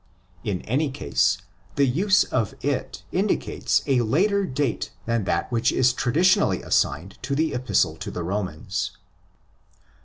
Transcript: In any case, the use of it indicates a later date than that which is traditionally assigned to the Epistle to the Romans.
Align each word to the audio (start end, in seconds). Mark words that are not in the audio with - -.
In 0.43 0.61
any 0.63 0.89
case, 0.89 1.37
the 1.75 1.85
use 1.85 2.23
of 2.23 2.55
it 2.65 3.03
indicates 3.11 3.83
a 3.85 4.01
later 4.01 4.47
date 4.47 4.89
than 5.05 5.25
that 5.25 5.51
which 5.51 5.71
is 5.71 5.93
traditionally 5.93 6.63
assigned 6.63 7.19
to 7.21 7.35
the 7.35 7.53
Epistle 7.53 7.97
to 7.97 8.09
the 8.09 8.23
Romans. 8.23 8.97